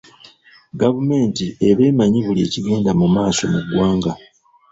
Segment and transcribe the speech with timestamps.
[0.81, 4.11] Gavumenti eba emanyi buli ekigenda mu maaso mu ggwanga.